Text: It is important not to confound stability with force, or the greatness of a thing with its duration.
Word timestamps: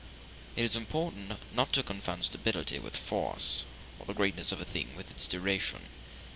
It 0.55 0.65
is 0.65 0.75
important 0.75 1.31
not 1.53 1.71
to 1.73 1.83
confound 1.83 2.25
stability 2.25 2.79
with 2.79 2.97
force, 2.97 3.65
or 3.99 4.07
the 4.07 4.15
greatness 4.15 4.51
of 4.51 4.59
a 4.59 4.65
thing 4.65 4.95
with 4.95 5.11
its 5.11 5.27
duration. 5.27 5.89